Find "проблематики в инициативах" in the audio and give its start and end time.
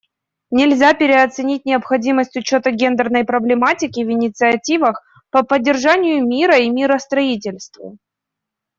3.23-4.99